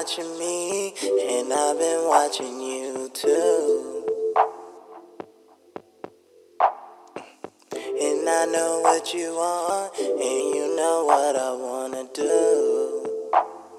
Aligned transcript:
watching 0.00 0.38
me, 0.38 0.94
and 1.28 1.52
I've 1.52 1.78
been 1.78 2.08
watching 2.08 2.58
you 2.58 3.10
too. 3.12 4.06
And 7.84 8.26
I 8.26 8.46
know 8.46 8.80
what 8.82 9.12
you 9.12 9.34
want, 9.34 9.98
and 9.98 10.54
you 10.54 10.74
know 10.74 11.04
what 11.04 11.36
I 11.36 11.52
wanna 11.52 12.08
do. 12.14 13.04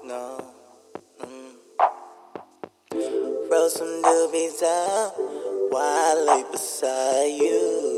No. 0.04 0.44
Mm. 1.22 1.54
Roll 3.50 3.68
some 3.68 4.02
doobies 4.04 4.62
up 4.62 5.16
while 5.72 5.82
I 5.82 6.14
lay 6.28 6.44
beside 6.52 7.32
you. 7.32 7.91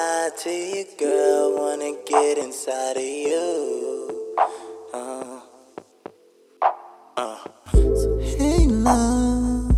Lie 0.00 0.30
to 0.42 0.50
you, 0.50 0.84
girl, 0.98 1.46
wanna 1.58 1.92
get 2.06 2.38
inside 2.38 2.96
of 2.96 3.10
you. 3.26 4.36
Uh, 4.94 5.40
uh. 7.16 7.38
So, 8.00 8.08
hey, 8.32 8.66
love, 8.66 9.68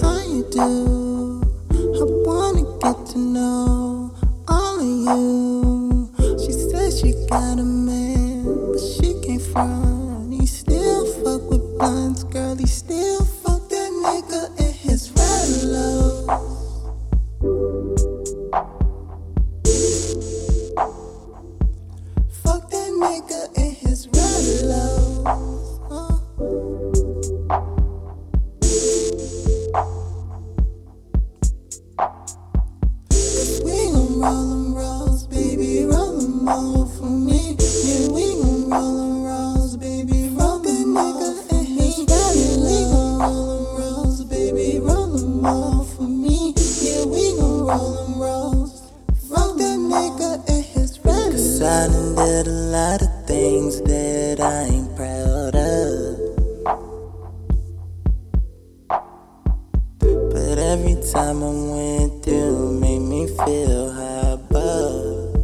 how 0.00 0.20
you 0.34 0.42
do? 0.58 0.70
I 2.00 2.04
wanna 2.28 2.64
get 2.82 2.98
to 3.12 3.18
know 3.18 4.14
all 4.48 4.76
of 4.86 4.92
you. 5.08 6.12
She 6.44 6.52
says 6.52 7.00
she 7.00 7.10
got 7.30 7.58
a 7.58 7.68
man, 7.88 8.44
but 8.72 8.82
she 8.92 9.08
can't. 9.24 10.32
He 10.38 10.46
still 10.46 11.02
fuck 11.20 11.42
with 11.50 11.64
blunts, 11.78 12.22
girl. 12.24 12.54
He 12.56 12.66
still 12.66 13.07
In 23.00 23.74
his 23.76 24.08
red 24.08 24.66
low. 24.66 25.24
Uh. 25.88 26.18
We 33.64 33.92
gon' 33.92 34.20
roll 34.20 34.52
'em 34.52 34.74
rolls, 34.74 35.28
baby, 35.28 35.84
roll 35.84 36.20
'em 36.24 36.48
all 36.48 36.86
things 53.58 53.80
that 53.82 54.38
I 54.40 54.62
ain't 54.72 54.94
proud 54.94 55.54
of. 55.56 56.18
But 60.32 60.58
every 60.58 60.96
time 61.12 61.42
I 61.42 61.52
went 61.74 62.24
through, 62.24 62.78
made 62.80 63.00
me 63.00 63.26
feel 63.26 63.92
high 63.92 64.38
above. 64.38 65.34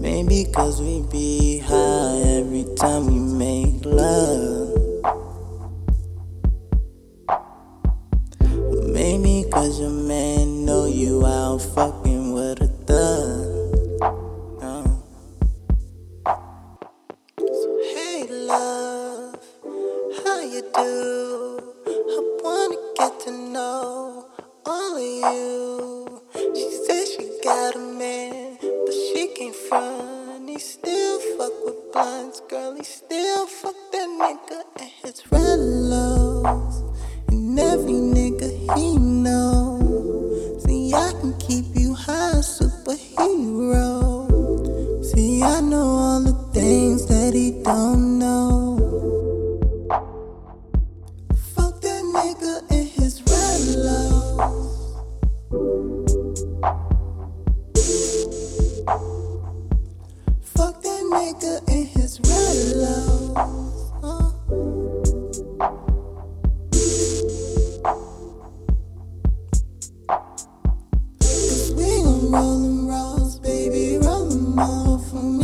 Maybe 0.00 0.46
cause 0.52 0.82
we 0.82 1.02
be 1.02 1.58
high 1.58 2.22
every 2.40 2.66
time 2.76 3.06
we 3.06 3.18
love, 18.52 19.34
how 20.24 20.40
you 20.40 20.62
do? 20.74 21.74
I 21.86 22.40
wanna 22.44 22.76
get 22.98 23.20
to 23.20 23.30
know 23.30 24.26
all 24.66 24.96
of 24.96 25.02
you. 25.02 25.61
It's 62.14 62.28
really 62.28 62.74
low. 62.74 63.32
Cause 71.20 71.72
we 71.72 72.02
gon' 72.02 72.86
baby, 73.38 73.96
them 74.28 74.58
all 74.58 74.98
for 74.98 75.22
me. 75.22 75.41